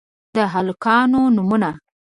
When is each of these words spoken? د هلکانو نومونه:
د 0.35 0.37
هلکانو 0.53 1.21
نومونه: 1.35 1.69